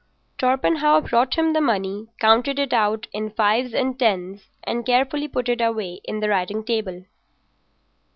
Torpenhow 0.39 0.99
brought 1.01 1.35
him 1.37 1.53
the 1.53 1.61
money, 1.61 2.07
counted 2.19 2.57
it 2.57 2.73
out 2.73 3.05
in 3.13 3.29
fives 3.29 3.71
and 3.71 3.99
tens, 3.99 4.47
and 4.63 4.83
carefully 4.83 5.27
put 5.27 5.47
it 5.47 5.61
away 5.61 6.01
in 6.05 6.21
the 6.21 6.29
writing 6.29 6.63
table. 6.63 7.05